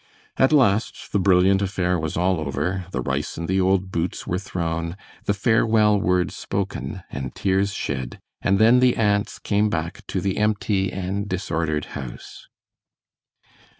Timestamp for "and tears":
7.11-7.71